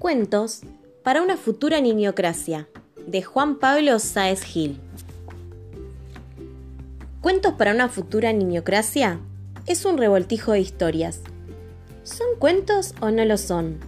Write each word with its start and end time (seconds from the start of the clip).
Cuentos 0.00 0.60
para 1.02 1.22
una 1.22 1.36
futura 1.36 1.80
niñocracia, 1.80 2.68
de 3.08 3.20
Juan 3.22 3.58
Pablo 3.58 3.98
Sáez 3.98 4.42
Gil. 4.42 4.78
Cuentos 7.20 7.54
para 7.54 7.72
una 7.72 7.88
futura 7.88 8.32
niñocracia 8.32 9.18
es 9.66 9.84
un 9.84 9.98
revoltijo 9.98 10.52
de 10.52 10.60
historias. 10.60 11.20
¿Son 12.04 12.28
cuentos 12.38 12.94
o 13.00 13.10
no 13.10 13.24
lo 13.24 13.36
son? 13.36 13.80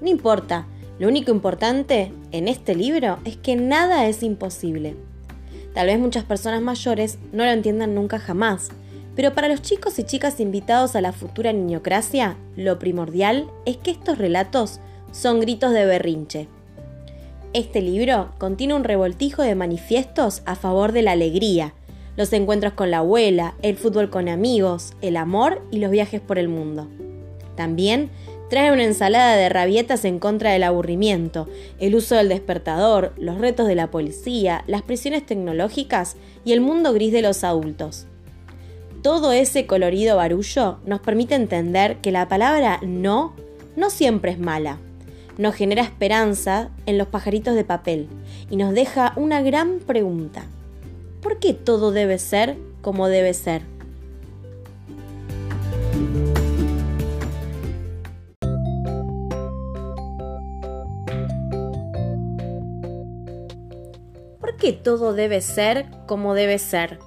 No 0.00 0.08
importa, 0.08 0.66
lo 1.00 1.08
único 1.08 1.32
importante 1.32 2.12
en 2.30 2.46
este 2.46 2.76
libro 2.76 3.18
es 3.24 3.36
que 3.36 3.56
nada 3.56 4.06
es 4.06 4.22
imposible. 4.22 4.94
Tal 5.74 5.88
vez 5.88 5.98
muchas 5.98 6.22
personas 6.22 6.62
mayores 6.62 7.18
no 7.32 7.44
lo 7.44 7.50
entiendan 7.50 7.96
nunca 7.96 8.20
jamás, 8.20 8.68
pero 9.16 9.34
para 9.34 9.48
los 9.48 9.62
chicos 9.62 9.98
y 9.98 10.04
chicas 10.04 10.38
invitados 10.38 10.94
a 10.94 11.00
la 11.00 11.12
futura 11.12 11.52
niñocracia, 11.52 12.36
lo 12.54 12.78
primordial 12.78 13.50
es 13.66 13.78
que 13.78 13.90
estos 13.90 14.16
relatos 14.16 14.78
son 15.12 15.40
gritos 15.40 15.72
de 15.72 15.86
berrinche. 15.86 16.48
Este 17.52 17.80
libro 17.80 18.30
contiene 18.38 18.74
un 18.74 18.84
revoltijo 18.84 19.42
de 19.42 19.54
manifiestos 19.54 20.42
a 20.46 20.54
favor 20.54 20.92
de 20.92 21.02
la 21.02 21.12
alegría, 21.12 21.74
los 22.16 22.32
encuentros 22.32 22.74
con 22.74 22.90
la 22.90 22.98
abuela, 22.98 23.54
el 23.62 23.76
fútbol 23.76 24.10
con 24.10 24.28
amigos, 24.28 24.92
el 25.00 25.16
amor 25.16 25.62
y 25.70 25.78
los 25.78 25.90
viajes 25.90 26.20
por 26.20 26.38
el 26.38 26.48
mundo. 26.48 26.88
También 27.56 28.10
trae 28.50 28.72
una 28.72 28.84
ensalada 28.84 29.36
de 29.36 29.48
rabietas 29.48 30.04
en 30.04 30.18
contra 30.18 30.52
del 30.52 30.64
aburrimiento, 30.64 31.48
el 31.78 31.94
uso 31.94 32.16
del 32.16 32.28
despertador, 32.28 33.12
los 33.16 33.38
retos 33.38 33.66
de 33.66 33.74
la 33.74 33.90
policía, 33.90 34.64
las 34.66 34.82
prisiones 34.82 35.24
tecnológicas 35.24 36.16
y 36.44 36.52
el 36.52 36.60
mundo 36.60 36.92
gris 36.92 37.12
de 37.12 37.22
los 37.22 37.42
adultos. 37.44 38.06
Todo 39.02 39.32
ese 39.32 39.66
colorido 39.66 40.16
barullo 40.16 40.78
nos 40.84 41.00
permite 41.00 41.34
entender 41.34 41.96
que 41.98 42.12
la 42.12 42.28
palabra 42.28 42.80
no 42.82 43.34
no 43.76 43.88
siempre 43.88 44.32
es 44.32 44.38
mala. 44.38 44.78
Nos 45.38 45.54
genera 45.54 45.82
esperanza 45.82 46.70
en 46.86 46.98
los 46.98 47.08
pajaritos 47.08 47.54
de 47.54 47.64
papel 47.64 48.08
y 48.50 48.56
nos 48.56 48.74
deja 48.74 49.12
una 49.16 49.42
gran 49.42 49.78
pregunta. 49.78 50.44
¿Por 51.22 51.38
qué 51.38 51.54
todo 51.54 51.92
debe 51.92 52.18
ser 52.18 52.56
como 52.82 53.08
debe 53.08 53.34
ser? 53.34 53.62
¿Por 64.40 64.56
qué 64.56 64.72
todo 64.72 65.12
debe 65.12 65.40
ser 65.40 65.86
como 66.06 66.34
debe 66.34 66.58
ser? 66.58 66.98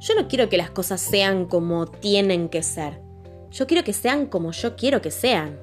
Yo 0.00 0.14
no 0.14 0.28
quiero 0.28 0.50
que 0.50 0.58
las 0.58 0.70
cosas 0.70 1.00
sean 1.00 1.46
como 1.46 1.86
tienen 1.86 2.50
que 2.50 2.62
ser. 2.62 3.00
Yo 3.50 3.66
quiero 3.66 3.84
que 3.84 3.94
sean 3.94 4.26
como 4.26 4.52
yo 4.52 4.76
quiero 4.76 5.00
que 5.00 5.10
sean. 5.10 5.58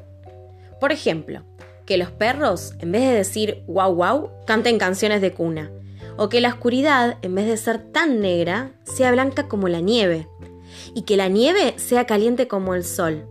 Por 0.81 0.91
ejemplo, 0.91 1.45
que 1.85 1.97
los 1.97 2.11
perros, 2.11 2.73
en 2.79 2.91
vez 2.91 3.03
de 3.03 3.13
decir 3.13 3.63
wow 3.67 3.95
wow, 3.95 4.29
canten 4.45 4.77
canciones 4.77 5.21
de 5.21 5.31
cuna. 5.31 5.71
O 6.17 6.27
que 6.27 6.41
la 6.41 6.49
oscuridad, 6.49 7.17
en 7.21 7.35
vez 7.35 7.47
de 7.47 7.55
ser 7.55 7.79
tan 7.93 8.19
negra, 8.19 8.73
sea 8.83 9.13
blanca 9.13 9.47
como 9.47 9.69
la 9.69 9.79
nieve. 9.79 10.27
Y 10.93 11.03
que 11.03 11.15
la 11.15 11.29
nieve 11.29 11.75
sea 11.77 12.05
caliente 12.05 12.49
como 12.49 12.75
el 12.75 12.83
sol. 12.83 13.25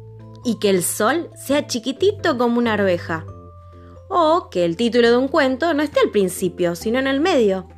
Y 0.46 0.58
que 0.58 0.70
el 0.70 0.82
sol 0.82 1.28
sea 1.36 1.66
chiquitito 1.66 2.38
como 2.38 2.58
una 2.58 2.72
arveja. 2.72 3.26
O 4.08 4.48
que 4.50 4.64
el 4.64 4.78
título 4.78 5.10
de 5.10 5.18
un 5.18 5.28
cuento 5.28 5.74
no 5.74 5.82
esté 5.82 6.00
al 6.00 6.10
principio, 6.10 6.74
sino 6.74 6.98
en 6.98 7.06
el 7.06 7.20
medio 7.20 7.68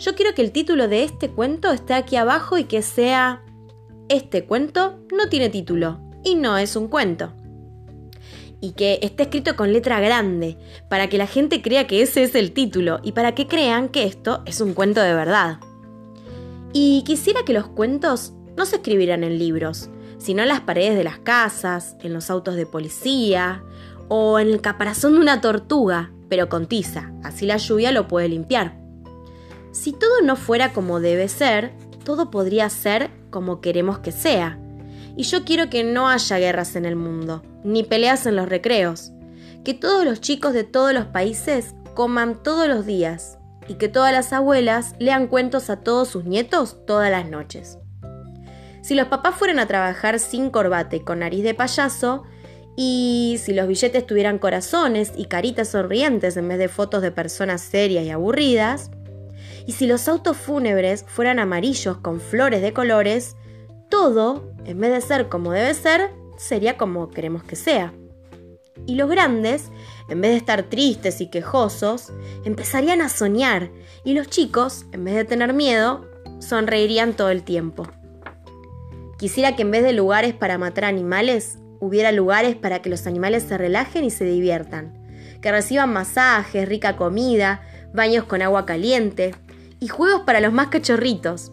yo 0.00 0.14
quiero 0.14 0.34
que 0.34 0.40
el 0.40 0.50
título 0.50 0.88
de 0.88 1.04
este 1.04 1.28
cuento 1.28 1.70
esté 1.70 1.92
aquí 1.92 2.16
abajo 2.16 2.56
y 2.56 2.64
que 2.64 2.80
sea 2.80 3.44
Este 4.08 4.46
cuento 4.46 4.98
no 5.14 5.28
tiene 5.28 5.50
título 5.50 6.00
y 6.24 6.36
no 6.36 6.56
es 6.56 6.74
un 6.74 6.88
cuento. 6.88 7.34
Y 8.60 8.72
que 8.72 8.98
esté 9.02 9.24
escrito 9.24 9.56
con 9.56 9.72
letra 9.72 10.00
grande, 10.00 10.58
para 10.88 11.08
que 11.08 11.18
la 11.18 11.26
gente 11.26 11.62
crea 11.62 11.86
que 11.86 12.02
ese 12.02 12.22
es 12.22 12.34
el 12.34 12.52
título 12.52 13.00
y 13.02 13.12
para 13.12 13.34
que 13.34 13.46
crean 13.46 13.88
que 13.88 14.04
esto 14.04 14.42
es 14.44 14.60
un 14.60 14.74
cuento 14.74 15.00
de 15.00 15.14
verdad. 15.14 15.58
Y 16.72 17.02
quisiera 17.04 17.44
que 17.44 17.52
los 17.52 17.66
cuentos 17.66 18.32
no 18.56 18.66
se 18.66 18.76
escribieran 18.76 19.24
en 19.24 19.38
libros, 19.38 19.88
sino 20.18 20.42
en 20.42 20.48
las 20.48 20.60
paredes 20.60 20.96
de 20.96 21.04
las 21.04 21.18
casas, 21.18 21.96
en 22.02 22.12
los 22.12 22.30
autos 22.30 22.54
de 22.54 22.66
policía 22.66 23.64
o 24.08 24.38
en 24.38 24.48
el 24.48 24.60
caparazón 24.60 25.14
de 25.14 25.20
una 25.20 25.40
tortuga, 25.40 26.12
pero 26.28 26.48
con 26.48 26.66
tiza, 26.66 27.12
así 27.24 27.46
la 27.46 27.56
lluvia 27.56 27.90
lo 27.92 28.06
puede 28.06 28.28
limpiar. 28.28 28.78
Si 29.72 29.92
todo 29.92 30.20
no 30.22 30.36
fuera 30.36 30.72
como 30.72 31.00
debe 31.00 31.28
ser, 31.28 31.72
todo 32.04 32.30
podría 32.30 32.68
ser 32.70 33.10
como 33.30 33.60
queremos 33.60 34.00
que 34.00 34.12
sea. 34.12 34.58
Y 35.16 35.24
yo 35.24 35.44
quiero 35.44 35.70
que 35.70 35.84
no 35.84 36.08
haya 36.08 36.38
guerras 36.38 36.76
en 36.76 36.84
el 36.84 36.96
mundo, 36.96 37.42
ni 37.64 37.82
peleas 37.82 38.26
en 38.26 38.36
los 38.36 38.48
recreos, 38.48 39.12
que 39.64 39.74
todos 39.74 40.04
los 40.04 40.20
chicos 40.20 40.52
de 40.54 40.64
todos 40.64 40.92
los 40.92 41.06
países 41.06 41.74
coman 41.94 42.42
todos 42.42 42.68
los 42.68 42.86
días 42.86 43.38
y 43.68 43.74
que 43.74 43.88
todas 43.88 44.12
las 44.12 44.32
abuelas 44.32 44.94
lean 44.98 45.26
cuentos 45.26 45.70
a 45.70 45.80
todos 45.80 46.08
sus 46.08 46.24
nietos 46.24 46.78
todas 46.86 47.10
las 47.10 47.28
noches. 47.28 47.78
Si 48.82 48.94
los 48.94 49.08
papás 49.08 49.36
fueran 49.36 49.58
a 49.58 49.66
trabajar 49.66 50.18
sin 50.18 50.50
corbata 50.50 50.96
y 50.96 51.00
con 51.00 51.20
nariz 51.20 51.44
de 51.44 51.54
payaso, 51.54 52.24
y 52.76 53.38
si 53.42 53.52
los 53.52 53.68
billetes 53.68 54.06
tuvieran 54.06 54.38
corazones 54.38 55.12
y 55.16 55.26
caritas 55.26 55.68
sonrientes 55.68 56.36
en 56.36 56.48
vez 56.48 56.58
de 56.58 56.68
fotos 56.68 57.02
de 57.02 57.10
personas 57.10 57.60
serias 57.60 58.04
y 58.06 58.10
aburridas, 58.10 58.90
y 59.66 59.72
si 59.72 59.86
los 59.86 60.08
autos 60.08 60.36
fúnebres 60.36 61.04
fueran 61.06 61.38
amarillos 61.38 61.98
con 61.98 62.20
flores 62.20 62.62
de 62.62 62.72
colores, 62.72 63.36
todo, 63.90 64.50
en 64.64 64.80
vez 64.80 64.92
de 64.92 65.00
ser 65.00 65.28
como 65.28 65.52
debe 65.52 65.74
ser, 65.74 66.10
sería 66.38 66.78
como 66.78 67.10
queremos 67.10 67.42
que 67.42 67.56
sea. 67.56 67.92
Y 68.86 68.94
los 68.94 69.10
grandes, 69.10 69.70
en 70.08 70.20
vez 70.20 70.30
de 70.30 70.36
estar 70.38 70.62
tristes 70.64 71.20
y 71.20 71.28
quejosos, 71.28 72.12
empezarían 72.44 73.02
a 73.02 73.08
soñar 73.08 73.70
y 74.04 74.14
los 74.14 74.28
chicos, 74.28 74.86
en 74.92 75.04
vez 75.04 75.14
de 75.14 75.24
tener 75.24 75.52
miedo, 75.52 76.06
sonreirían 76.38 77.12
todo 77.12 77.28
el 77.28 77.42
tiempo. 77.42 77.86
Quisiera 79.18 79.54
que 79.54 79.62
en 79.62 79.70
vez 79.70 79.82
de 79.82 79.92
lugares 79.92 80.32
para 80.32 80.56
matar 80.56 80.86
animales, 80.86 81.58
hubiera 81.78 82.10
lugares 82.10 82.56
para 82.56 82.80
que 82.80 82.88
los 82.88 83.06
animales 83.06 83.42
se 83.42 83.58
relajen 83.58 84.04
y 84.04 84.10
se 84.10 84.24
diviertan, 84.24 84.98
que 85.42 85.52
reciban 85.52 85.92
masajes, 85.92 86.68
rica 86.68 86.96
comida, 86.96 87.62
baños 87.92 88.24
con 88.24 88.40
agua 88.40 88.64
caliente, 88.64 89.34
y 89.78 89.88
juegos 89.88 90.22
para 90.22 90.40
los 90.40 90.52
más 90.52 90.68
cachorritos. 90.68 91.52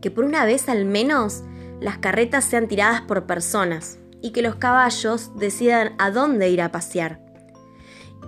Que 0.00 0.10
por 0.10 0.24
una 0.24 0.44
vez 0.44 0.68
al 0.68 0.84
menos 0.84 1.42
las 1.80 1.98
carretas 1.98 2.44
sean 2.44 2.68
tiradas 2.68 3.02
por 3.02 3.26
personas 3.26 3.98
y 4.22 4.30
que 4.30 4.42
los 4.42 4.56
caballos 4.56 5.30
decidan 5.36 5.94
a 5.98 6.10
dónde 6.10 6.50
ir 6.50 6.62
a 6.62 6.72
pasear. 6.72 7.20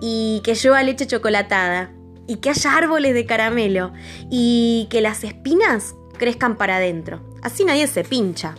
Y 0.01 0.41
que 0.43 0.55
llueva 0.55 0.83
leche 0.83 1.07
chocolatada 1.07 1.91
y 2.27 2.37
que 2.37 2.51
haya 2.51 2.77
árboles 2.77 3.13
de 3.13 3.25
caramelo 3.25 3.91
y 4.29 4.87
que 4.89 5.01
las 5.01 5.23
espinas 5.23 5.95
crezcan 6.17 6.57
para 6.57 6.77
adentro. 6.77 7.21
Así 7.41 7.65
nadie 7.65 7.87
se 7.87 8.03
pincha. 8.03 8.55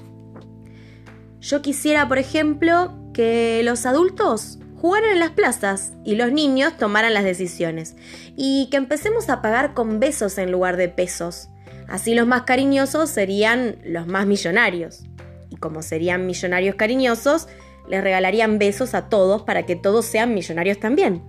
Yo 1.41 1.62
quisiera, 1.62 2.09
por 2.09 2.19
ejemplo, 2.19 2.92
que 3.15 3.62
los 3.65 3.87
adultos 3.87 4.59
jugaran 4.81 5.10
en 5.12 5.21
las 5.21 5.31
plazas 5.31 5.92
y 6.04 6.16
los 6.16 6.32
niños 6.32 6.77
tomaran 6.77 7.15
las 7.15 7.25
decisiones. 7.25 7.97
Y 8.37 8.69
que 8.71 8.77
empecemos 8.77 9.28
a 9.28 9.41
pagar 9.41 9.75
con 9.75 10.00
besos 10.00 10.38
en 10.38 10.50
lugar 10.50 10.77
de 10.77 10.88
pesos. 10.88 11.48
Así 11.91 12.15
los 12.15 12.27
más 12.27 12.43
cariñosos 12.43 13.11
serían 13.11 13.77
los 13.84 14.06
más 14.06 14.27
millonarios. 14.27 15.03
Y 15.51 15.56
como 15.56 15.83
serían 15.83 16.25
millonarios 16.25 16.77
cariñosos, 16.77 17.49
les 17.89 18.03
regalarían 18.03 18.59
besos 18.59 18.95
a 18.95 19.09
todos 19.09 19.43
para 19.43 19.67
que 19.67 19.77
todos 19.77 20.06
sean 20.06 20.33
millonarios 20.33 20.78
también. 20.78 21.23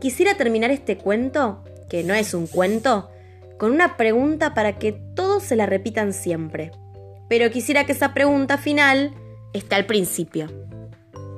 Quisiera 0.00 0.36
terminar 0.36 0.70
este 0.70 0.96
cuento, 0.96 1.64
que 1.90 2.04
no 2.04 2.14
es 2.14 2.32
un 2.32 2.46
cuento, 2.46 3.10
con 3.58 3.72
una 3.72 3.96
pregunta 3.96 4.54
para 4.54 4.78
que 4.78 4.92
todos 4.92 5.42
se 5.42 5.56
la 5.56 5.66
repitan 5.66 6.12
siempre. 6.12 6.70
Pero 7.28 7.50
quisiera 7.50 7.84
que 7.84 7.92
esa 7.92 8.14
pregunta 8.14 8.56
final 8.56 9.12
esté 9.52 9.74
al 9.74 9.86
principio. 9.86 10.46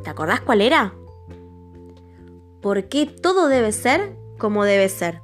¿Te 0.04 0.10
acordás 0.10 0.40
cuál 0.42 0.60
era? 0.60 0.94
por 2.60 2.88
qué 2.88 3.06
todo 3.06 3.48
debe 3.48 3.72
ser 3.72 4.16
como 4.38 4.64
debe 4.64 4.88
ser. 4.88 5.20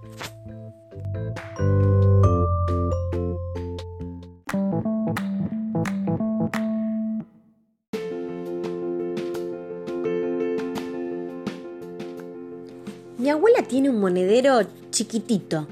Tiene 13.62 13.90
un 13.90 14.00
monedero 14.00 14.60
chiquitito. 14.90 15.66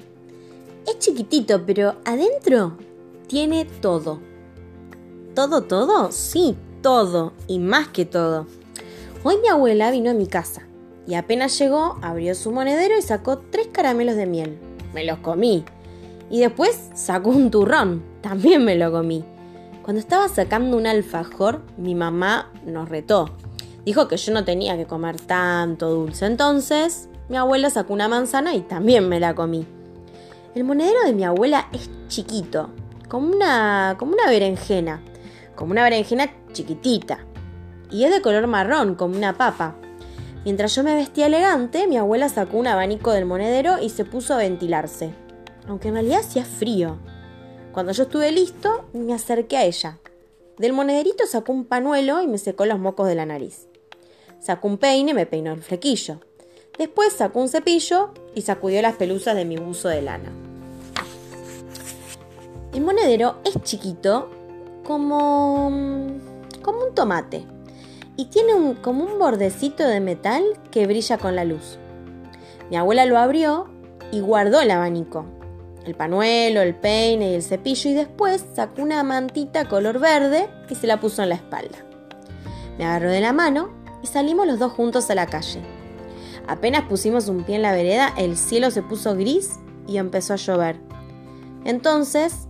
Es 0.86 0.98
chiquitito, 0.98 1.64
pero 1.64 1.96
adentro 2.04 2.76
tiene 3.26 3.64
todo. 3.64 4.20
¿Todo, 5.34 5.62
todo? 5.62 6.10
Sí, 6.10 6.56
todo. 6.82 7.32
Y 7.46 7.58
más 7.58 7.88
que 7.88 8.04
todo. 8.04 8.46
Hoy 9.22 9.36
mi 9.40 9.48
abuela 9.48 9.90
vino 9.90 10.10
a 10.10 10.14
mi 10.14 10.26
casa 10.26 10.62
y 11.06 11.14
apenas 11.14 11.58
llegó, 11.58 11.98
abrió 12.02 12.34
su 12.34 12.50
monedero 12.50 12.98
y 12.98 13.02
sacó 13.02 13.38
tres 13.38 13.68
caramelos 13.68 14.16
de 14.16 14.26
miel. 14.26 14.58
Me 14.92 15.04
los 15.04 15.18
comí. 15.18 15.64
Y 16.30 16.40
después 16.40 16.90
sacó 16.94 17.30
un 17.30 17.50
turrón. 17.50 18.02
También 18.22 18.64
me 18.64 18.76
lo 18.76 18.90
comí. 18.90 19.24
Cuando 19.82 20.00
estaba 20.00 20.28
sacando 20.28 20.76
un 20.76 20.86
alfajor, 20.86 21.60
mi 21.76 21.94
mamá 21.94 22.50
nos 22.64 22.88
retó. 22.88 23.30
Dijo 23.84 24.08
que 24.08 24.16
yo 24.16 24.32
no 24.32 24.44
tenía 24.44 24.76
que 24.78 24.86
comer 24.86 25.20
tanto 25.20 25.90
dulce. 25.90 26.24
Entonces, 26.24 27.08
mi 27.28 27.36
abuela 27.36 27.70
sacó 27.70 27.92
una 27.92 28.08
manzana 28.08 28.54
y 28.54 28.60
también 28.60 29.08
me 29.08 29.20
la 29.20 29.34
comí. 29.34 29.66
El 30.54 30.64
monedero 30.64 31.04
de 31.04 31.12
mi 31.12 31.24
abuela 31.24 31.68
es 31.72 31.90
chiquito, 32.08 32.70
como 33.08 33.34
una, 33.34 33.96
como 33.98 34.12
una 34.12 34.28
berenjena, 34.28 35.02
como 35.56 35.72
una 35.72 35.84
berenjena 35.84 36.30
chiquitita. 36.52 37.20
Y 37.90 38.04
es 38.04 38.12
de 38.12 38.20
color 38.20 38.46
marrón, 38.46 38.94
como 38.94 39.16
una 39.16 39.36
papa. 39.36 39.76
Mientras 40.44 40.74
yo 40.74 40.82
me 40.82 40.94
vestía 40.94 41.26
elegante, 41.26 41.86
mi 41.86 41.96
abuela 41.96 42.28
sacó 42.28 42.58
un 42.58 42.66
abanico 42.66 43.12
del 43.12 43.24
monedero 43.24 43.80
y 43.80 43.88
se 43.88 44.04
puso 44.04 44.34
a 44.34 44.38
ventilarse. 44.38 45.14
Aunque 45.66 45.88
en 45.88 45.94
realidad 45.94 46.20
hacía 46.20 46.44
frío. 46.44 46.98
Cuando 47.72 47.92
yo 47.92 48.02
estuve 48.02 48.30
listo, 48.30 48.84
me 48.92 49.14
acerqué 49.14 49.56
a 49.56 49.64
ella. 49.64 49.98
Del 50.58 50.74
monederito 50.74 51.26
sacó 51.26 51.52
un 51.52 51.64
panuelo 51.64 52.20
y 52.20 52.28
me 52.28 52.38
secó 52.38 52.66
los 52.66 52.78
mocos 52.78 53.08
de 53.08 53.14
la 53.14 53.26
nariz. 53.26 53.66
Sacó 54.38 54.68
un 54.68 54.78
peine 54.78 55.12
y 55.12 55.14
me 55.14 55.26
peinó 55.26 55.52
el 55.52 55.62
flequillo. 55.62 56.20
Después 56.78 57.12
sacó 57.12 57.40
un 57.40 57.48
cepillo 57.48 58.10
y 58.34 58.42
sacudió 58.42 58.82
las 58.82 58.96
pelusas 58.96 59.36
de 59.36 59.44
mi 59.44 59.56
buzo 59.56 59.88
de 59.88 60.02
lana. 60.02 60.32
El 62.72 62.80
monedero 62.80 63.36
es 63.44 63.62
chiquito 63.62 64.28
como, 64.82 65.70
como 66.62 66.86
un 66.86 66.94
tomate 66.94 67.46
y 68.16 68.26
tiene 68.26 68.54
un, 68.54 68.74
como 68.74 69.04
un 69.04 69.18
bordecito 69.18 69.86
de 69.86 70.00
metal 70.00 70.42
que 70.72 70.86
brilla 70.86 71.18
con 71.18 71.36
la 71.36 71.44
luz. 71.44 71.78
Mi 72.70 72.76
abuela 72.76 73.06
lo 73.06 73.18
abrió 73.18 73.68
y 74.10 74.20
guardó 74.20 74.60
el 74.60 74.72
abanico, 74.72 75.24
el 75.86 75.94
panuelo, 75.94 76.60
el 76.62 76.74
peine 76.74 77.30
y 77.30 77.34
el 77.34 77.42
cepillo 77.42 77.90
y 77.90 77.94
después 77.94 78.44
sacó 78.54 78.82
una 78.82 79.02
mantita 79.04 79.68
color 79.68 80.00
verde 80.00 80.48
y 80.68 80.74
se 80.74 80.88
la 80.88 80.98
puso 80.98 81.22
en 81.22 81.28
la 81.28 81.34
espalda. 81.36 81.78
Me 82.78 82.84
agarró 82.84 83.10
de 83.10 83.20
la 83.20 83.32
mano 83.32 83.70
y 84.02 84.08
salimos 84.08 84.46
los 84.46 84.58
dos 84.58 84.72
juntos 84.72 85.08
a 85.10 85.14
la 85.14 85.26
calle. 85.26 85.73
Apenas 86.46 86.82
pusimos 86.88 87.28
un 87.28 87.42
pie 87.44 87.56
en 87.56 87.62
la 87.62 87.72
vereda, 87.72 88.12
el 88.16 88.36
cielo 88.36 88.70
se 88.70 88.82
puso 88.82 89.14
gris 89.16 89.58
y 89.86 89.96
empezó 89.96 90.34
a 90.34 90.36
llover. 90.36 90.76
Entonces, 91.64 92.46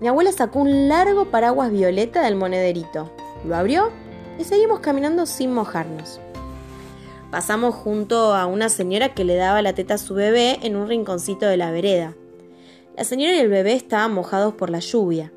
mi 0.00 0.08
abuela 0.08 0.32
sacó 0.32 0.60
un 0.60 0.88
largo 0.88 1.26
paraguas 1.26 1.70
violeta 1.70 2.22
del 2.22 2.36
monederito, 2.36 3.10
lo 3.46 3.54
abrió 3.56 3.90
y 4.38 4.44
seguimos 4.44 4.80
caminando 4.80 5.26
sin 5.26 5.52
mojarnos. 5.52 6.20
Pasamos 7.30 7.74
junto 7.74 8.34
a 8.34 8.46
una 8.46 8.68
señora 8.68 9.12
que 9.12 9.24
le 9.24 9.34
daba 9.34 9.60
la 9.60 9.72
teta 9.72 9.94
a 9.94 9.98
su 9.98 10.14
bebé 10.14 10.58
en 10.62 10.76
un 10.76 10.88
rinconcito 10.88 11.46
de 11.46 11.56
la 11.56 11.70
vereda. 11.70 12.14
La 12.96 13.04
señora 13.04 13.34
y 13.34 13.38
el 13.38 13.48
bebé 13.48 13.74
estaban 13.74 14.14
mojados 14.14 14.54
por 14.54 14.70
la 14.70 14.78
lluvia. 14.78 15.32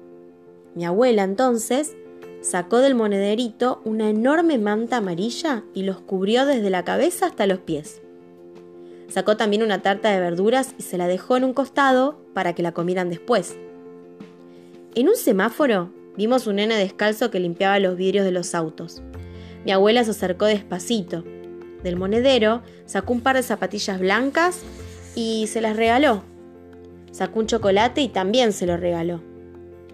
Mi 0.76 0.86
abuela 0.86 1.24
entonces 1.24 1.96
sacó 2.42 2.80
del 2.80 2.96
monederito 2.96 3.82
una 3.84 4.10
enorme 4.10 4.58
manta 4.58 4.98
amarilla 4.98 5.64
y 5.74 5.84
los 5.84 6.00
cubrió 6.00 6.46
desde 6.46 6.70
la 6.70 6.84
cabeza 6.84 7.28
hasta 7.28 7.48
los 7.48 7.60
pies. 7.60 8.02
Sacó 9.10 9.38
también 9.38 9.64
una 9.64 9.82
tarta 9.82 10.12
de 10.12 10.20
verduras 10.20 10.76
y 10.78 10.84
se 10.84 10.98
la 10.98 11.08
dejó 11.08 11.38
en 11.38 11.44
un 11.44 11.54
costado 11.54 12.20
para 12.34 12.54
que 12.54 12.64
la 12.64 12.74
comieran 12.74 13.10
después. 13.10 13.58
En 14.96 15.08
un 15.08 15.16
semáforo 15.16 15.92
vimos 16.18 16.48
un 16.48 16.56
nene 16.56 16.76
descalzo 16.76 17.32
que 17.32 17.40
limpiaba 17.40 17.80
los 17.80 17.96
vidrios 17.96 18.26
de 18.26 18.32
los 18.32 18.54
autos. 18.54 19.02
Mi 19.66 19.72
abuela 19.72 20.04
se 20.04 20.12
acercó 20.12 20.46
despacito. 20.46 21.24
Del 21.84 21.96
monedero 21.96 22.64
sacó 22.86 23.14
un 23.14 23.22
par 23.22 23.36
de 23.36 23.44
zapatillas 23.44 24.00
blancas 24.00 24.62
y 25.16 25.48
se 25.48 25.62
las 25.62 25.76
regaló. 25.76 26.24
Sacó 27.12 27.40
un 27.40 27.48
chocolate 27.48 28.02
y 28.02 28.10
también 28.10 28.52
se 28.52 28.66
lo 28.66 28.78
regaló. 28.78 29.22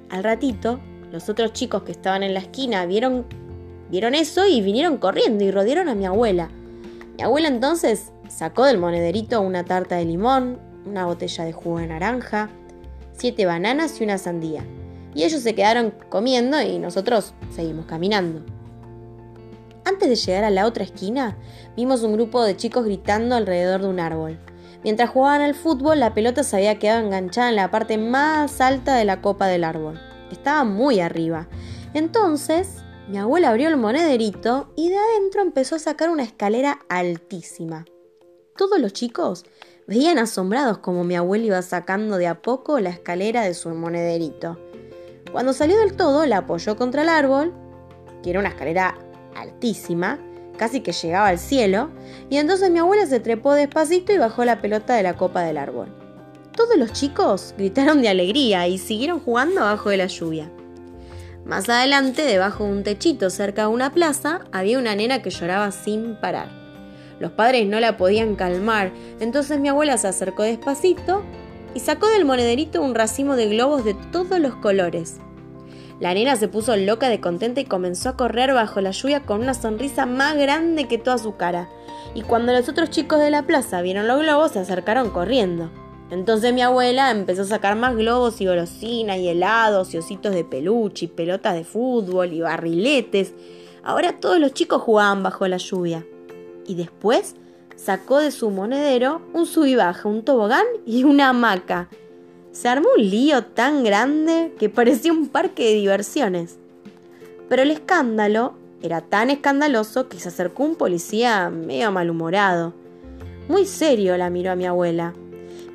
Al 0.10 0.24
ratito 0.24 0.80
los 1.14 1.30
otros 1.30 1.54
chicos 1.54 1.84
que 1.84 1.92
estaban 1.92 2.24
en 2.24 2.34
la 2.34 2.40
esquina 2.40 2.88
vieron, 2.88 3.28
vieron 3.92 4.16
eso 4.16 4.48
y 4.48 4.62
vinieron 4.62 4.98
corriendo 4.98 5.44
y 5.44 5.52
rodearon 5.52 5.88
a 5.88 5.94
mi 5.94 6.08
abuela. 6.08 6.50
Mi 7.16 7.22
abuela 7.22 7.50
entonces 7.50 8.12
sacó 8.28 8.66
del 8.66 8.80
monederito 8.80 9.40
una 9.40 9.64
tarta 9.64 9.96
de 9.98 10.06
limón, 10.06 10.58
una 10.88 11.06
botella 11.06 11.46
de 11.46 11.54
jugo 11.54 11.78
de 11.78 11.86
naranja, 11.86 12.50
siete 13.12 13.46
bananas 13.46 14.02
y 14.02 14.04
una 14.04 14.18
sandía. 14.18 14.66
Y 15.14 15.24
ellos 15.24 15.44
se 15.44 15.54
quedaron 15.54 15.94
comiendo 16.10 16.60
y 16.60 16.80
nosotros 16.80 17.36
seguimos 17.52 17.86
caminando. 17.86 18.42
Antes 19.86 20.10
de 20.10 20.16
llegar 20.16 20.46
a 20.46 20.50
la 20.50 20.66
otra 20.66 20.84
esquina, 20.84 21.38
vimos 21.78 22.02
un 22.02 22.14
grupo 22.14 22.44
de 22.44 22.58
chicos 22.58 22.86
gritando 22.86 23.36
alrededor 23.36 23.82
de 23.82 23.88
un 23.88 24.00
árbol. 24.00 24.40
Mientras 24.84 25.12
jugaban 25.12 25.42
al 25.42 25.54
fútbol, 25.54 26.00
la 26.00 26.16
pelota 26.16 26.42
se 26.42 26.56
había 26.56 26.80
quedado 26.80 27.06
enganchada 27.06 27.50
en 27.50 27.56
la 27.58 27.70
parte 27.70 28.00
más 28.00 28.60
alta 28.62 28.96
de 28.96 29.06
la 29.06 29.22
copa 29.22 29.46
del 29.46 29.64
árbol 29.64 30.00
estaba 30.34 30.64
muy 30.64 31.00
arriba. 31.00 31.48
Entonces, 31.94 32.84
mi 33.08 33.18
abuela 33.18 33.50
abrió 33.50 33.70
el 33.70 33.78
monederito 33.78 34.72
y 34.76 34.90
de 34.90 34.98
adentro 34.98 35.42
empezó 35.42 35.76
a 35.76 35.80
sacar 35.80 36.10
una 36.10 36.24
escalera 36.24 36.80
altísima. 36.90 37.86
Todos 38.56 38.80
los 38.80 38.94
chicos 38.94 39.46
veían 39.88 40.18
asombrados 40.18 40.78
como 40.78 41.04
mi 41.04 41.16
abuela 41.16 41.46
iba 41.46 41.62
sacando 41.62 42.18
de 42.18 42.28
a 42.28 42.42
poco 42.42 42.80
la 42.80 42.90
escalera 42.90 43.42
de 43.42 43.54
su 43.54 43.70
monederito. 43.70 44.58
Cuando 45.32 45.54
salió 45.54 45.78
del 45.80 45.96
todo, 45.96 46.26
la 46.26 46.38
apoyó 46.38 46.78
contra 46.78 47.02
el 47.02 47.10
árbol, 47.10 47.54
que 48.22 48.30
era 48.30 48.40
una 48.40 48.50
escalera 48.50 48.98
altísima, 49.36 50.20
casi 50.58 50.82
que 50.82 50.92
llegaba 50.92 51.28
al 51.28 51.40
cielo, 51.40 51.90
y 52.30 52.38
entonces 52.38 52.70
mi 52.70 52.80
abuela 52.80 53.06
se 53.06 53.20
trepó 53.20 53.54
despacito 53.54 54.14
y 54.14 54.18
bajó 54.18 54.46
la 54.46 54.62
pelota 54.62 54.94
de 54.96 55.04
la 55.04 55.18
copa 55.18 55.42
del 55.42 55.58
árbol. 55.58 56.03
Todos 56.56 56.78
los 56.78 56.94
chicos 56.94 57.56
gritaron 57.58 58.04
de 58.04 58.10
alegría 58.10 58.68
y 58.68 58.78
siguieron 58.78 59.20
jugando 59.20 59.62
abajo 59.62 59.90
de 59.90 59.98
la 59.98 60.06
lluvia. 60.06 60.52
Más 61.46 61.68
adelante, 61.68 62.22
debajo 62.22 62.64
de 62.64 62.72
un 62.72 62.84
techito 62.84 63.30
cerca 63.32 63.64
de 63.64 63.68
una 63.70 63.92
plaza, 63.92 64.42
había 64.52 64.78
una 64.78 64.96
nena 64.96 65.24
que 65.24 65.32
lloraba 65.32 65.72
sin 65.72 66.16
parar. 66.16 66.50
Los 67.20 67.32
padres 67.32 67.68
no 67.68 67.80
la 67.80 67.98
podían 67.98 68.36
calmar, 68.36 68.92
entonces 69.20 69.60
mi 69.60 69.70
abuela 69.70 69.98
se 69.98 70.08
acercó 70.08 70.44
despacito 70.44 71.24
y 71.74 71.80
sacó 71.80 72.08
del 72.08 72.24
monederito 72.24 72.84
un 72.84 72.94
racimo 72.94 73.36
de 73.36 73.48
globos 73.50 73.84
de 73.84 73.96
todos 74.12 74.40
los 74.40 74.56
colores. 74.56 75.18
La 76.00 76.14
nena 76.14 76.36
se 76.36 76.48
puso 76.48 76.76
loca 76.76 77.10
de 77.10 77.20
contenta 77.20 77.62
y 77.62 77.66
comenzó 77.66 78.10
a 78.10 78.18
correr 78.18 78.54
bajo 78.54 78.80
la 78.80 78.92
lluvia 78.92 79.22
con 79.22 79.42
una 79.42 79.54
sonrisa 79.54 80.06
más 80.06 80.36
grande 80.36 80.88
que 80.88 80.98
toda 80.98 81.18
su 81.18 81.36
cara. 81.36 81.68
Y 82.14 82.22
cuando 82.22 82.52
los 82.52 82.70
otros 82.70 82.90
chicos 82.90 83.20
de 83.20 83.32
la 83.32 83.44
plaza 83.44 83.82
vieron 83.82 84.08
los 84.08 84.20
globos, 84.20 84.52
se 84.52 84.60
acercaron 84.60 85.10
corriendo. 85.10 85.72
Entonces 86.14 86.54
mi 86.54 86.62
abuela 86.62 87.10
empezó 87.10 87.42
a 87.42 87.46
sacar 87.46 87.76
más 87.76 87.96
globos 87.96 88.40
y 88.40 88.46
golosinas 88.46 89.18
y 89.18 89.30
helados 89.30 89.96
y 89.96 89.98
ositos 89.98 90.36
de 90.36 90.44
peluche 90.44 91.06
y 91.06 91.08
pelotas 91.08 91.56
de 91.56 91.64
fútbol 91.64 92.34
y 92.34 92.42
barriletes. 92.42 93.34
Ahora 93.82 94.20
todos 94.20 94.38
los 94.40 94.54
chicos 94.54 94.84
jugaban 94.84 95.24
bajo 95.24 95.48
la 95.48 95.58
lluvia. 95.58 96.06
Y 96.68 96.76
después 96.76 97.36
sacó 97.76 98.20
de 98.20 98.30
su 98.30 98.52
monedero 98.52 99.24
un 99.34 99.48
sub 99.48 99.66
un 100.04 100.24
tobogán 100.24 100.66
y 100.86 101.04
una 101.04 101.30
hamaca. 101.30 101.90
Se 102.52 102.70
armó 102.70 102.90
un 102.96 103.10
lío 103.10 103.46
tan 103.46 103.84
grande 103.84 104.54
que 104.60 104.70
parecía 104.70 105.12
un 105.12 105.30
parque 105.30 105.64
de 105.64 105.74
diversiones. 105.74 106.60
Pero 107.50 107.64
el 107.64 107.72
escándalo 107.72 108.54
era 108.84 109.02
tan 109.02 109.32
escandaloso 109.32 110.10
que 110.10 110.20
se 110.20 110.30
acercó 110.30 110.64
un 110.64 110.76
policía 110.76 111.50
medio 111.50 111.92
malhumorado. 111.92 112.76
Muy 113.48 113.66
serio 113.66 114.16
la 114.16 114.30
miró 114.30 114.52
a 114.52 114.56
mi 114.56 114.68
abuela. 114.68 115.16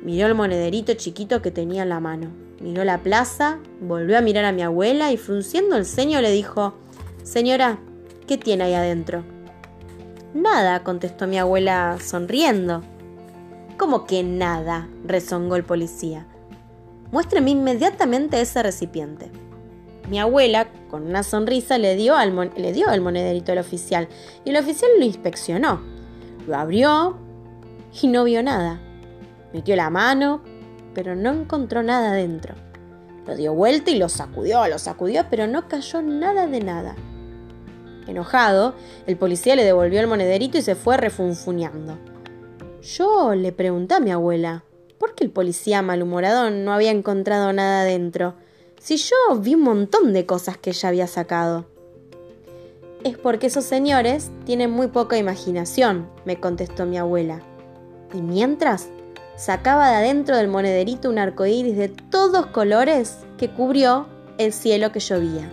Miró 0.01 0.27
el 0.27 0.35
monederito 0.35 0.93
chiquito 0.93 1.41
que 1.41 1.51
tenía 1.51 1.83
en 1.83 1.89
la 1.89 1.99
mano. 1.99 2.29
Miró 2.61 2.83
la 2.83 2.99
plaza, 2.99 3.59
volvió 3.81 4.17
a 4.17 4.21
mirar 4.21 4.45
a 4.45 4.51
mi 4.51 4.61
abuela 4.61 5.11
y 5.11 5.17
frunciendo 5.17 5.75
el 5.75 5.85
ceño 5.85 6.21
le 6.21 6.31
dijo, 6.31 6.73
Señora, 7.23 7.79
¿qué 8.27 8.37
tiene 8.37 8.65
ahí 8.65 8.73
adentro? 8.73 9.23
Nada, 10.33 10.83
contestó 10.83 11.27
mi 11.27 11.37
abuela 11.37 11.97
sonriendo. 12.01 12.83
¿Cómo 13.77 14.05
que 14.05 14.23
nada? 14.23 14.87
rezongó 15.05 15.55
el 15.55 15.63
policía. 15.63 16.27
Muéstreme 17.11 17.51
inmediatamente 17.51 18.39
ese 18.39 18.61
recipiente. 18.61 19.31
Mi 20.09 20.19
abuela, 20.19 20.67
con 20.89 21.03
una 21.07 21.23
sonrisa, 21.23 21.77
le 21.77 21.95
dio, 21.95 22.15
al 22.15 22.51
le 22.55 22.73
dio 22.73 22.89
el 22.89 23.01
monederito 23.01 23.51
al 23.51 23.57
oficial 23.57 24.07
y 24.45 24.49
el 24.49 24.57
oficial 24.57 24.91
lo 24.97 25.05
inspeccionó. 25.05 25.81
Lo 26.47 26.55
abrió 26.55 27.17
y 28.01 28.07
no 28.07 28.23
vio 28.23 28.43
nada. 28.43 28.79
Metió 29.53 29.75
la 29.75 29.89
mano, 29.89 30.41
pero 30.93 31.15
no 31.15 31.31
encontró 31.31 31.83
nada 31.83 32.13
dentro. 32.13 32.55
Lo 33.25 33.35
dio 33.35 33.53
vuelta 33.53 33.91
y 33.91 33.97
lo 33.97 34.09
sacudió, 34.09 34.67
lo 34.67 34.79
sacudió, 34.79 35.25
pero 35.29 35.47
no 35.47 35.67
cayó 35.67 36.01
nada 36.01 36.47
de 36.47 36.61
nada. 36.61 36.95
Enojado, 38.07 38.73
el 39.05 39.17
policía 39.17 39.55
le 39.55 39.63
devolvió 39.63 39.99
el 39.99 40.07
monederito 40.07 40.57
y 40.57 40.61
se 40.61 40.75
fue 40.75 40.97
refunfuñando. 40.97 41.97
Yo 42.81 43.35
le 43.35 43.51
pregunté 43.51 43.95
a 43.95 43.99
mi 43.99 44.11
abuela, 44.11 44.63
¿por 44.97 45.13
qué 45.13 45.23
el 45.23 45.29
policía 45.29 45.81
malhumorado 45.81 46.49
no 46.49 46.73
había 46.73 46.91
encontrado 46.91 47.53
nada 47.53 47.83
dentro? 47.83 48.33
Si 48.79 48.97
yo 48.97 49.15
vi 49.39 49.55
un 49.55 49.61
montón 49.61 50.13
de 50.13 50.25
cosas 50.25 50.57
que 50.57 50.71
ella 50.71 50.89
había 50.89 51.07
sacado. 51.07 51.65
Es 53.03 53.17
porque 53.17 53.47
esos 53.47 53.63
señores 53.63 54.31
tienen 54.45 54.71
muy 54.71 54.87
poca 54.87 55.17
imaginación, 55.17 56.09
me 56.25 56.39
contestó 56.39 56.85
mi 56.85 56.97
abuela. 56.97 57.41
Y 58.13 58.21
mientras 58.21 58.89
sacaba 59.39 59.89
de 59.89 59.95
adentro 59.95 60.35
del 60.35 60.49
monederito 60.49 61.09
un 61.09 61.17
arcoíris 61.17 61.77
de 61.77 61.87
todos 61.87 62.47
colores 62.47 63.19
que 63.37 63.49
cubrió 63.49 64.05
el 64.37 64.51
cielo 64.51 64.91
que 64.91 64.99
llovía. 64.99 65.49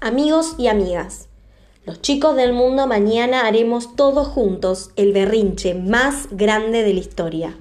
Amigos 0.00 0.54
y 0.56 0.68
amigas, 0.68 1.28
los 1.84 2.00
chicos 2.00 2.36
del 2.36 2.52
mundo 2.52 2.86
mañana 2.86 3.48
haremos 3.48 3.96
todos 3.96 4.28
juntos 4.28 4.92
el 4.94 5.12
berrinche 5.12 5.74
más 5.74 6.28
grande 6.30 6.84
de 6.84 6.94
la 6.94 7.00
historia. 7.00 7.56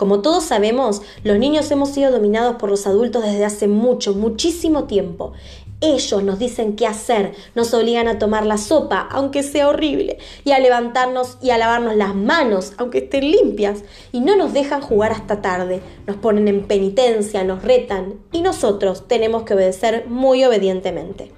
Como 0.00 0.22
todos 0.22 0.44
sabemos, 0.44 1.02
los 1.24 1.38
niños 1.38 1.70
hemos 1.70 1.90
sido 1.90 2.10
dominados 2.10 2.56
por 2.56 2.70
los 2.70 2.86
adultos 2.86 3.22
desde 3.22 3.44
hace 3.44 3.68
mucho, 3.68 4.14
muchísimo 4.14 4.84
tiempo. 4.84 5.34
Ellos 5.82 6.22
nos 6.22 6.38
dicen 6.38 6.74
qué 6.74 6.86
hacer, 6.86 7.34
nos 7.54 7.74
obligan 7.74 8.08
a 8.08 8.18
tomar 8.18 8.46
la 8.46 8.56
sopa, 8.56 9.06
aunque 9.10 9.42
sea 9.42 9.68
horrible, 9.68 10.16
y 10.42 10.52
a 10.52 10.58
levantarnos 10.58 11.36
y 11.42 11.50
a 11.50 11.58
lavarnos 11.58 11.96
las 11.96 12.14
manos, 12.14 12.72
aunque 12.78 13.00
estén 13.00 13.30
limpias, 13.30 13.84
y 14.10 14.20
no 14.20 14.36
nos 14.36 14.54
dejan 14.54 14.80
jugar 14.80 15.12
hasta 15.12 15.42
tarde, 15.42 15.82
nos 16.06 16.16
ponen 16.16 16.48
en 16.48 16.66
penitencia, 16.66 17.44
nos 17.44 17.62
retan, 17.62 18.14
y 18.32 18.40
nosotros 18.40 19.06
tenemos 19.06 19.42
que 19.42 19.52
obedecer 19.52 20.06
muy 20.08 20.42
obedientemente. 20.46 21.30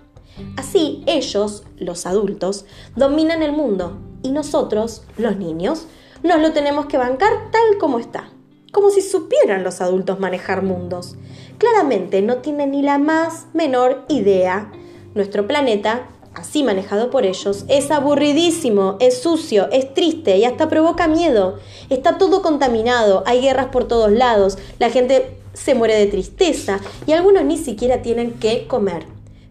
Así 0.57 1.03
ellos, 1.09 1.65
los 1.79 2.07
adultos, 2.07 2.65
dominan 2.95 3.43
el 3.43 3.51
mundo, 3.51 3.99
y 4.23 4.31
nosotros, 4.31 5.03
los 5.17 5.37
niños, 5.37 5.89
nos 6.23 6.41
lo 6.41 6.53
tenemos 6.53 6.87
que 6.87 6.97
bancar 6.97 7.51
tal 7.51 7.79
como 7.81 7.99
está 7.99 8.31
como 8.73 8.91
si 8.91 9.03
supieran 9.03 9.63
los 9.63 9.81
adultos 9.81 10.19
manejar 10.19 10.63
mundos. 10.63 11.15
Claramente 11.59 12.23
no 12.23 12.39
tienen 12.39 12.73
ni 12.73 12.83
la 12.83 12.99
más 12.99 13.47
menor 13.53 14.05
idea. 14.09 14.73
Nuestro 15.15 15.47
planeta, 15.47 16.09
así 16.35 16.65
manejado 16.65 17.11
por 17.11 17.25
ellos, 17.25 17.65
es 17.69 17.91
aburridísimo, 17.91 18.97
es 18.99 19.23
sucio, 19.23 19.69
es 19.71 19.93
triste 19.95 20.39
y 20.39 20.45
hasta 20.45 20.69
provoca 20.69 21.07
miedo. 21.07 21.59
Está 21.91 22.19
todo 22.19 22.43
contaminado, 22.43 23.23
hay 23.27 23.43
guerras 23.43 23.67
por 23.67 23.85
todos 23.85 24.11
lados, 24.11 24.59
la 24.79 24.91
gente 24.91 25.37
se 25.53 25.75
muere 25.75 25.95
de 25.95 26.07
tristeza 26.07 26.81
y 27.07 27.13
algunos 27.13 27.45
ni 27.45 27.59
siquiera 27.59 28.01
tienen 28.01 28.33
que 28.33 28.67
comer. 28.67 29.07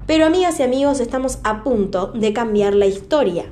Pero 0.07 0.25
amigas 0.25 0.59
y 0.59 0.63
amigos, 0.63 0.99
estamos 0.99 1.37
a 1.43 1.63
punto 1.63 2.07
de 2.07 2.33
cambiar 2.33 2.73
la 2.73 2.87
historia 2.87 3.45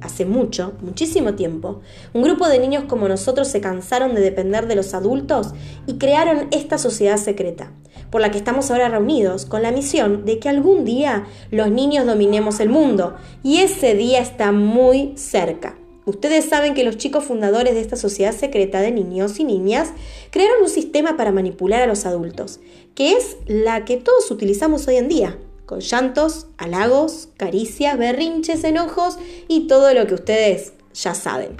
hace 0.00 0.24
mucho, 0.24 0.74
muchísimo 0.80 1.34
tiempo, 1.34 1.80
un 2.12 2.22
grupo 2.22 2.48
de 2.48 2.58
niños 2.58 2.84
como 2.88 3.08
nosotros 3.08 3.48
se 3.48 3.60
cansaron 3.60 4.14
de 4.14 4.20
depender 4.20 4.66
de 4.66 4.76
los 4.76 4.94
adultos 4.94 5.48
y 5.86 5.94
crearon 5.98 6.48
esta 6.50 6.78
sociedad 6.78 7.16
secreta, 7.16 7.72
por 8.10 8.20
la 8.20 8.30
que 8.30 8.38
estamos 8.38 8.70
ahora 8.70 8.88
reunidos, 8.88 9.46
con 9.46 9.62
la 9.62 9.72
misión 9.72 10.24
de 10.24 10.38
que 10.38 10.48
algún 10.48 10.84
día 10.84 11.26
los 11.50 11.70
niños 11.70 12.06
dominemos 12.06 12.60
el 12.60 12.68
mundo, 12.68 13.16
y 13.42 13.58
ese 13.58 13.94
día 13.94 14.20
está 14.20 14.52
muy 14.52 15.12
cerca. 15.16 15.76
Ustedes 16.04 16.46
saben 16.46 16.72
que 16.72 16.84
los 16.84 16.96
chicos 16.96 17.24
fundadores 17.24 17.74
de 17.74 17.82
esta 17.82 17.96
sociedad 17.96 18.34
secreta 18.34 18.80
de 18.80 18.92
niños 18.92 19.38
y 19.40 19.44
niñas 19.44 19.90
crearon 20.30 20.62
un 20.62 20.70
sistema 20.70 21.18
para 21.18 21.32
manipular 21.32 21.82
a 21.82 21.86
los 21.86 22.06
adultos, 22.06 22.60
que 22.94 23.12
es 23.12 23.36
la 23.46 23.84
que 23.84 23.98
todos 23.98 24.30
utilizamos 24.30 24.88
hoy 24.88 24.96
en 24.96 25.08
día, 25.08 25.38
con 25.68 25.80
llantos, 25.80 26.46
halagos, 26.56 27.28
caricias, 27.36 27.98
berrinches, 27.98 28.64
enojos 28.64 29.18
y 29.48 29.66
todo 29.66 29.92
lo 29.92 30.06
que 30.06 30.14
ustedes 30.14 30.72
ya 30.94 31.14
saben. 31.14 31.58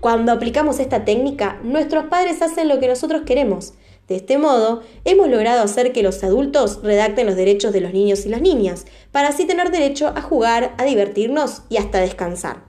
Cuando 0.00 0.30
aplicamos 0.30 0.78
esta 0.78 1.06
técnica, 1.06 1.58
nuestros 1.62 2.04
padres 2.04 2.42
hacen 2.42 2.68
lo 2.68 2.78
que 2.80 2.88
nosotros 2.88 3.22
queremos. 3.24 3.72
De 4.08 4.16
este 4.16 4.36
modo, 4.36 4.82
hemos 5.06 5.30
logrado 5.30 5.62
hacer 5.62 5.92
que 5.92 6.02
los 6.02 6.22
adultos 6.22 6.82
redacten 6.82 7.26
los 7.26 7.34
derechos 7.34 7.72
de 7.72 7.80
los 7.80 7.94
niños 7.94 8.26
y 8.26 8.28
las 8.28 8.42
niñas, 8.42 8.84
para 9.10 9.28
así 9.28 9.46
tener 9.46 9.70
derecho 9.70 10.08
a 10.14 10.20
jugar, 10.20 10.74
a 10.76 10.84
divertirnos 10.84 11.62
y 11.70 11.78
hasta 11.78 12.00
descansar. 12.00 12.62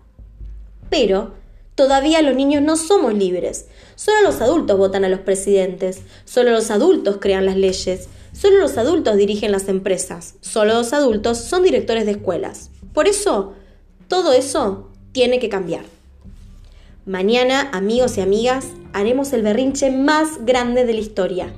Pero, 0.89 1.33
todavía 1.75 2.21
los 2.21 2.33
niños 2.33 2.63
no 2.63 2.77
somos 2.77 3.13
libres. 3.13 3.67
Solo 3.95 4.21
los 4.21 4.39
adultos 4.39 4.77
votan 4.77 5.03
a 5.03 5.09
los 5.09 5.19
presidentes, 5.19 6.03
solo 6.23 6.51
los 6.51 6.71
adultos 6.71 7.17
crean 7.19 7.45
las 7.45 7.57
leyes, 7.57 8.07
Solo 8.37 8.59
los 8.59 8.77
adultos 8.77 9.17
dirigen 9.17 9.51
las 9.51 9.67
empresas, 9.67 10.35
solo 10.41 10.75
los 10.75 10.93
adultos 10.93 11.39
son 11.39 11.63
directores 11.63 12.05
de 12.05 12.11
escuelas. 12.11 12.69
Por 12.93 13.07
eso, 13.07 13.53
todo 14.07 14.31
eso 14.31 14.89
tiene 15.11 15.39
que 15.39 15.49
cambiar. 15.49 15.85
Mañana, 17.07 17.71
amigos 17.73 18.15
y 18.19 18.21
amigas, 18.21 18.67
haremos 18.93 19.33
el 19.33 19.41
berrinche 19.41 19.89
más 19.89 20.45
grande 20.45 20.85
de 20.85 20.93
la 20.93 20.99
historia. 20.99 21.51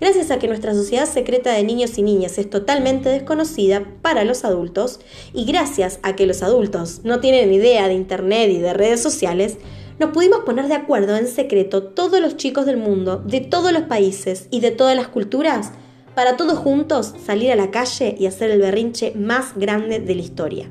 Gracias 0.00 0.30
a 0.30 0.38
que 0.38 0.48
nuestra 0.48 0.72
sociedad 0.72 1.04
secreta 1.04 1.52
de 1.52 1.64
niños 1.64 1.98
y 1.98 2.02
niñas 2.02 2.38
es 2.38 2.48
totalmente 2.48 3.10
desconocida 3.10 3.84
para 4.00 4.24
los 4.24 4.46
adultos 4.46 5.00
y 5.34 5.44
gracias 5.44 5.98
a 6.02 6.16
que 6.16 6.24
los 6.24 6.42
adultos 6.42 7.02
no 7.04 7.20
tienen 7.20 7.52
idea 7.52 7.88
de 7.88 7.94
Internet 7.94 8.50
y 8.50 8.58
de 8.58 8.72
redes 8.72 9.02
sociales, 9.02 9.58
nos 9.98 10.12
pudimos 10.12 10.44
poner 10.46 10.68
de 10.68 10.76
acuerdo 10.76 11.14
en 11.14 11.26
secreto 11.26 11.82
todos 11.82 12.22
los 12.22 12.38
chicos 12.38 12.64
del 12.64 12.78
mundo, 12.78 13.18
de 13.18 13.40
todos 13.40 13.70
los 13.70 13.82
países 13.82 14.46
y 14.50 14.60
de 14.60 14.70
todas 14.70 14.96
las 14.96 15.08
culturas 15.08 15.72
para 16.14 16.36
todos 16.36 16.58
juntos 16.58 17.14
salir 17.24 17.52
a 17.52 17.56
la 17.56 17.70
calle 17.70 18.14
y 18.18 18.26
hacer 18.26 18.50
el 18.50 18.60
berrinche 18.60 19.12
más 19.16 19.56
grande 19.56 19.98
de 19.98 20.14
la 20.14 20.22
historia. 20.22 20.70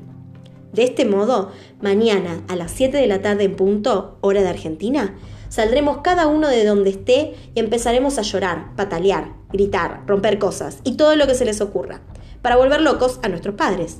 De 0.72 0.84
este 0.84 1.04
modo, 1.04 1.50
mañana 1.80 2.42
a 2.48 2.56
las 2.56 2.70
7 2.72 2.96
de 2.96 3.06
la 3.06 3.20
tarde 3.20 3.44
en 3.44 3.56
punto, 3.56 4.16
hora 4.22 4.42
de 4.42 4.48
Argentina, 4.48 5.16
saldremos 5.50 5.98
cada 5.98 6.26
uno 6.26 6.48
de 6.48 6.64
donde 6.64 6.90
esté 6.90 7.34
y 7.54 7.60
empezaremos 7.60 8.18
a 8.18 8.22
llorar, 8.22 8.74
patalear, 8.74 9.34
gritar, 9.52 10.02
romper 10.06 10.38
cosas 10.38 10.78
y 10.82 10.96
todo 10.96 11.14
lo 11.16 11.26
que 11.26 11.34
se 11.34 11.44
les 11.44 11.60
ocurra, 11.60 12.00
para 12.40 12.56
volver 12.56 12.80
locos 12.80 13.20
a 13.22 13.28
nuestros 13.28 13.54
padres. 13.56 13.98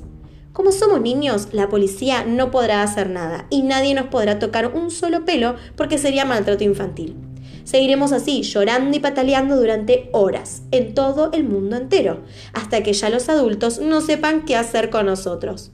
Como 0.51 0.71
somos 0.71 1.01
niños, 1.01 1.49
la 1.51 1.69
policía 1.69 2.25
no 2.25 2.49
podrá 2.49 2.81
hacer 2.81 3.09
nada 3.09 3.45
y 3.49 3.61
nadie 3.61 3.93
nos 3.93 4.07
podrá 4.07 4.39
tocar 4.39 4.73
un 4.75 4.89
solo 4.89 5.25
pelo 5.25 5.55
porque 5.75 5.97
sería 5.97 6.25
maltrato 6.25 6.63
infantil. 6.63 7.32
Seguiremos 7.63 8.11
así, 8.11 8.43
llorando 8.43 8.95
y 8.95 8.99
pataleando 8.99 9.55
durante 9.55 10.09
horas, 10.11 10.63
en 10.71 10.93
todo 10.93 11.31
el 11.31 11.43
mundo 11.43 11.77
entero, 11.77 12.23
hasta 12.53 12.83
que 12.83 12.93
ya 12.93 13.09
los 13.09 13.29
adultos 13.29 13.79
no 13.79 14.01
sepan 14.01 14.45
qué 14.45 14.55
hacer 14.55 14.89
con 14.89 15.05
nosotros. 15.05 15.71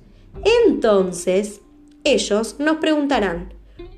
Entonces, 0.67 1.62
ellos 2.03 2.55
nos 2.60 2.77
preguntarán, 2.77 3.53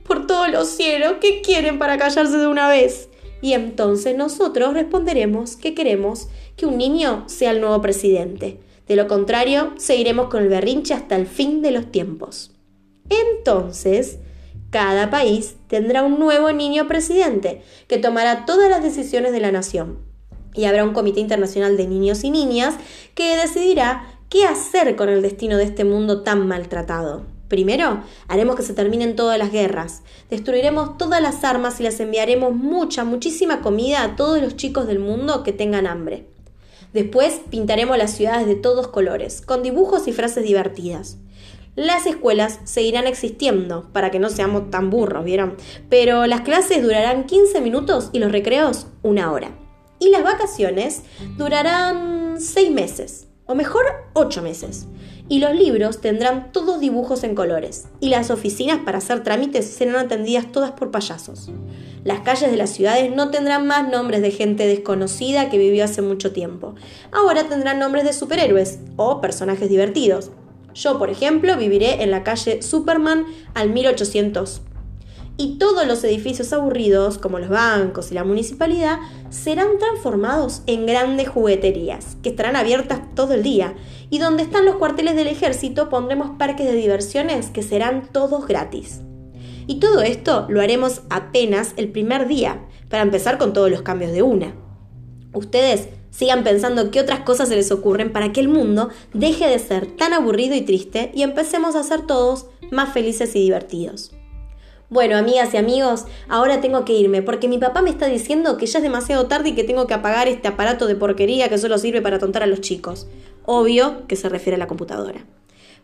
por 0.05 0.27
todos 0.27 0.51
los 0.51 0.67
cielos, 0.67 1.15
¿qué 1.21 1.41
quieren 1.41 1.79
para 1.79 1.97
callarse 1.97 2.37
de 2.37 2.47
una 2.47 2.67
vez? 2.67 3.09
Y 3.41 3.53
entonces 3.53 4.15
nosotros 4.15 4.73
responderemos 4.73 5.55
que 5.55 5.73
queremos 5.73 6.27
que 6.55 6.65
un 6.65 6.77
niño 6.77 7.23
sea 7.27 7.51
el 7.51 7.61
nuevo 7.61 7.81
presidente. 7.81 8.59
De 8.87 8.95
lo 8.95 9.07
contrario, 9.07 9.73
seguiremos 9.77 10.27
con 10.27 10.43
el 10.43 10.49
berrinche 10.49 10.93
hasta 10.93 11.15
el 11.15 11.27
fin 11.27 11.61
de 11.61 11.71
los 11.71 11.91
tiempos. 11.91 12.51
Entonces, 13.09 14.19
cada 14.71 15.09
país 15.09 15.55
tendrá 15.67 16.01
un 16.01 16.17
nuevo 16.17 16.51
niño 16.51 16.87
presidente 16.87 17.61
que 17.87 17.97
tomará 17.97 18.45
todas 18.45 18.69
las 18.69 18.81
decisiones 18.81 19.33
de 19.33 19.41
la 19.41 19.51
nación. 19.51 19.99
Y 20.53 20.65
habrá 20.65 20.83
un 20.83 20.93
comité 20.93 21.19
internacional 21.19 21.77
de 21.77 21.87
niños 21.87 22.23
y 22.23 22.31
niñas 22.31 22.75
que 23.13 23.37
decidirá 23.37 24.07
qué 24.29 24.45
hacer 24.45 24.95
con 24.95 25.09
el 25.09 25.21
destino 25.21 25.57
de 25.57 25.65
este 25.65 25.83
mundo 25.83 26.23
tan 26.23 26.47
maltratado. 26.47 27.25
Primero, 27.49 28.01
haremos 28.29 28.55
que 28.55 28.63
se 28.63 28.73
terminen 28.73 29.17
todas 29.17 29.37
las 29.37 29.51
guerras. 29.51 30.03
Destruiremos 30.29 30.97
todas 30.97 31.21
las 31.21 31.43
armas 31.43 31.81
y 31.81 31.83
les 31.83 31.99
enviaremos 31.99 32.55
mucha, 32.55 33.03
muchísima 33.03 33.59
comida 33.61 34.03
a 34.03 34.15
todos 34.15 34.41
los 34.41 34.55
chicos 34.55 34.87
del 34.87 34.99
mundo 34.99 35.43
que 35.43 35.51
tengan 35.51 35.85
hambre. 35.85 36.27
Después 36.93 37.41
pintaremos 37.49 37.97
las 37.97 38.11
ciudades 38.11 38.47
de 38.47 38.55
todos 38.55 38.87
colores, 38.87 39.41
con 39.41 39.63
dibujos 39.63 40.07
y 40.07 40.13
frases 40.13 40.45
divertidas. 40.45 41.17
Las 41.75 42.05
escuelas 42.05 42.59
seguirán 42.65 43.07
existiendo, 43.07 43.89
para 43.93 44.11
que 44.11 44.19
no 44.19 44.29
seamos 44.29 44.69
tan 44.69 44.89
burros, 44.89 45.23
¿vieron? 45.23 45.55
Pero 45.89 46.27
las 46.27 46.41
clases 46.41 46.83
durarán 46.83 47.25
15 47.25 47.61
minutos 47.61 48.09
y 48.11 48.19
los 48.19 48.31
recreos 48.31 48.87
una 49.03 49.31
hora. 49.31 49.51
Y 49.97 50.09
las 50.09 50.23
vacaciones 50.23 51.03
durarán 51.37 52.41
6 52.41 52.71
meses, 52.71 53.29
o 53.45 53.55
mejor 53.55 53.85
8 54.13 54.41
meses. 54.41 54.87
Y 55.29 55.39
los 55.39 55.55
libros 55.55 56.01
tendrán 56.01 56.51
todos 56.51 56.81
dibujos 56.81 57.23
en 57.23 57.35
colores. 57.35 57.87
Y 58.01 58.09
las 58.09 58.31
oficinas 58.31 58.79
para 58.83 58.97
hacer 58.97 59.23
trámites 59.23 59.65
serán 59.65 59.95
atendidas 59.95 60.51
todas 60.51 60.71
por 60.71 60.91
payasos. 60.91 61.51
Las 62.03 62.19
calles 62.19 62.51
de 62.51 62.57
las 62.57 62.71
ciudades 62.71 63.15
no 63.15 63.29
tendrán 63.29 63.65
más 63.65 63.87
nombres 63.89 64.21
de 64.21 64.31
gente 64.31 64.67
desconocida 64.67 65.49
que 65.49 65.57
vivió 65.57 65.85
hace 65.85 66.01
mucho 66.01 66.33
tiempo. 66.33 66.75
Ahora 67.13 67.45
tendrán 67.45 67.79
nombres 67.79 68.03
de 68.03 68.11
superhéroes 68.11 68.79
o 68.97 69.21
personajes 69.21 69.69
divertidos. 69.69 70.31
Yo, 70.73 70.97
por 70.97 71.09
ejemplo, 71.09 71.57
viviré 71.57 72.03
en 72.03 72.11
la 72.11 72.23
calle 72.23 72.61
Superman 72.61 73.25
al 73.53 73.69
1800. 73.69 74.61
Y 75.37 75.57
todos 75.57 75.87
los 75.87 76.03
edificios 76.03 76.53
aburridos, 76.53 77.17
como 77.17 77.39
los 77.39 77.49
bancos 77.49 78.11
y 78.11 78.13
la 78.13 78.23
municipalidad, 78.23 78.99
serán 79.29 79.79
transformados 79.79 80.61
en 80.67 80.85
grandes 80.85 81.29
jugueterías, 81.29 82.17
que 82.21 82.29
estarán 82.29 82.55
abiertas 82.55 82.99
todo 83.15 83.33
el 83.33 83.41
día. 83.41 83.73
Y 84.09 84.19
donde 84.19 84.43
están 84.43 84.65
los 84.65 84.75
cuarteles 84.75 85.15
del 85.15 85.27
ejército 85.27 85.89
pondremos 85.89 86.37
parques 86.37 86.67
de 86.67 86.73
diversiones 86.73 87.49
que 87.49 87.63
serán 87.63 88.09
todos 88.11 88.45
gratis. 88.45 89.01
Y 89.67 89.79
todo 89.79 90.01
esto 90.01 90.45
lo 90.49 90.61
haremos 90.61 91.01
apenas 91.09 91.73
el 91.77 91.91
primer 91.91 92.27
día, 92.27 92.67
para 92.89 93.03
empezar 93.03 93.37
con 93.37 93.53
todos 93.53 93.71
los 93.71 93.81
cambios 93.81 94.11
de 94.11 94.21
una. 94.21 94.53
Ustedes 95.33 95.87
Sigan 96.11 96.43
pensando 96.43 96.91
qué 96.91 96.99
otras 96.99 97.21
cosas 97.21 97.49
se 97.49 97.55
les 97.55 97.71
ocurren 97.71 98.11
para 98.11 98.31
que 98.31 98.41
el 98.41 98.49
mundo 98.49 98.89
deje 99.13 99.47
de 99.47 99.57
ser 99.57 99.87
tan 99.87 100.13
aburrido 100.13 100.55
y 100.55 100.61
triste 100.61 101.11
y 101.15 101.23
empecemos 101.23 101.75
a 101.75 101.83
ser 101.83 102.05
todos 102.05 102.45
más 102.69 102.93
felices 102.93 103.35
y 103.35 103.39
divertidos. 103.39 104.11
Bueno, 104.89 105.15
amigas 105.15 105.53
y 105.53 105.57
amigos, 105.57 106.03
ahora 106.27 106.59
tengo 106.59 106.83
que 106.83 106.91
irme 106.91 107.21
porque 107.21 107.47
mi 107.47 107.57
papá 107.57 107.81
me 107.81 107.89
está 107.89 108.07
diciendo 108.07 108.57
que 108.57 108.65
ya 108.65 108.79
es 108.79 108.83
demasiado 108.83 109.27
tarde 109.27 109.49
y 109.49 109.55
que 109.55 109.63
tengo 109.63 109.87
que 109.87 109.93
apagar 109.93 110.27
este 110.27 110.49
aparato 110.49 110.85
de 110.85 110.95
porquería 110.95 111.47
que 111.47 111.57
solo 111.57 111.77
sirve 111.77 112.01
para 112.01 112.19
tontar 112.19 112.43
a 112.43 112.45
los 112.45 112.59
chicos. 112.59 113.07
Obvio 113.45 114.05
que 114.07 114.17
se 114.17 114.27
refiere 114.27 114.57
a 114.57 114.59
la 114.59 114.67
computadora. 114.67 115.25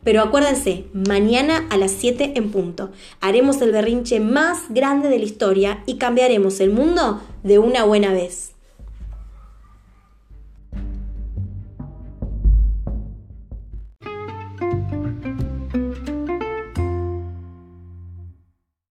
Pero 0.04 0.22
acuérdense, 0.22 0.88
mañana 0.94 1.68
a 1.70 1.78
las 1.78 1.92
7 1.92 2.34
en 2.36 2.52
punto, 2.52 2.92
haremos 3.22 3.62
el 3.62 3.72
berrinche 3.72 4.20
más 4.20 4.66
grande 4.70 5.08
de 5.08 5.20
la 5.20 5.26
historia 5.26 5.84
y 5.86 5.98
cambiaremos 5.98 6.60
el 6.60 6.72
mundo 6.72 7.22
de 7.44 7.60
una 7.60 7.86
buena 7.86 8.12
vez. 8.12 8.57